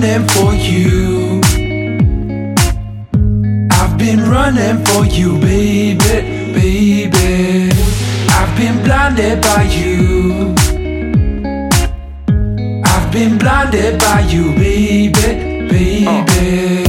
[0.00, 1.40] running for you.
[3.72, 7.72] I've been running for you, baby, baby.
[8.30, 10.54] I've been blinded by you.
[12.84, 16.84] I've been blinded by you, baby, baby.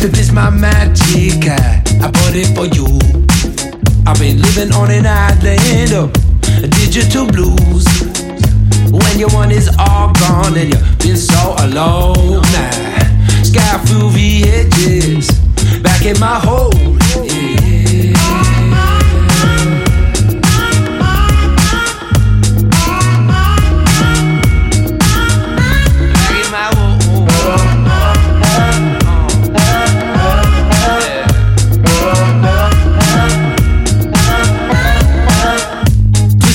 [0.00, 2.88] This is my magic, I bought it for you.
[4.04, 6.12] I've been living on an island of
[6.70, 7.86] digital blues.
[8.90, 12.21] When your one is all gone and you've been so alone.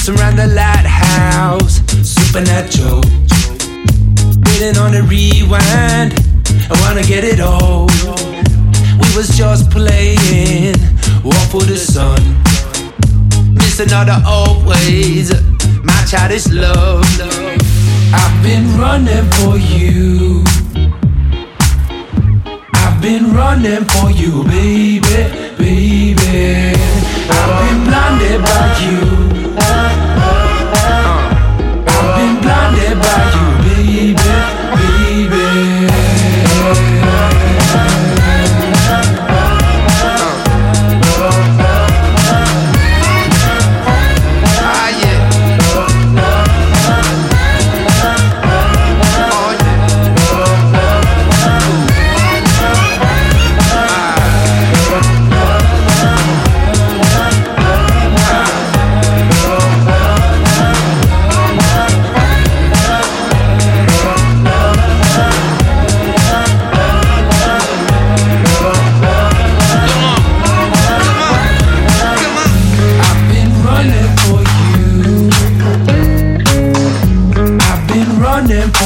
[0.09, 3.01] Around the lighthouse, supernatural.
[4.45, 6.13] Waiting on a rewind,
[6.69, 7.87] I wanna get it all.
[8.99, 10.75] We was just playing,
[11.23, 12.21] walk for the sun.
[13.53, 15.31] Missing all the old ways,
[15.83, 17.03] my childish love.
[18.13, 20.43] I've been running for you.
[22.73, 25.06] I've been running for you, baby,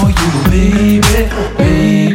[0.01, 2.10] for you, baby, baby.